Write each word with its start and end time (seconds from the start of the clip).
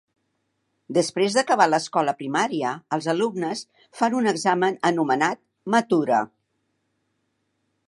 Desprès 0.97 1.35
d'acabar 1.39 1.67
l'escola 1.73 2.15
primària, 2.21 2.71
els 2.97 3.09
alumnes 3.13 3.63
fan 4.01 4.17
un 4.21 4.31
examen 4.33 4.81
anomenat 4.93 5.43
"matura". 5.77 6.25